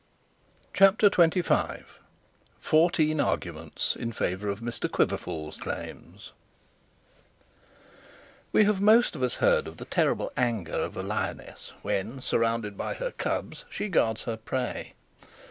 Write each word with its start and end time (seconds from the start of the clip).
CHAPTER 0.73 1.11
XXV 1.11 1.85
FOURTEEN 2.59 3.19
ARGUMENTS 3.21 3.95
IN 3.95 4.11
FAVOUR 4.11 4.49
OF 4.49 4.59
MR 4.59 4.91
QUIVERFUL'S 4.91 5.57
CLAIMS 5.57 6.31
We 8.51 8.63
have 8.63 8.81
most 8.81 9.15
of 9.15 9.21
us 9.21 9.35
heard 9.35 9.67
of 9.67 9.77
the 9.77 9.85
terrible 9.85 10.31
anger 10.35 10.73
of 10.81 10.97
a 10.97 11.03
lioness 11.03 11.73
when, 11.83 12.19
surrounded 12.19 12.75
by 12.75 12.95
her 12.95 13.11
cubs, 13.11 13.63
she 13.69 13.89
guards 13.89 14.23
her 14.23 14.37
prey. 14.37 14.95